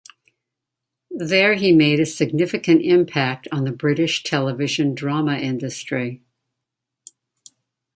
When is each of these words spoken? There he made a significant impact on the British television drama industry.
There 1.11 1.53
he 1.53 1.71
made 1.71 1.99
a 1.99 2.07
significant 2.07 2.81
impact 2.81 3.47
on 3.51 3.65
the 3.65 3.71
British 3.71 4.23
television 4.23 4.95
drama 4.95 5.35
industry. 5.37 6.23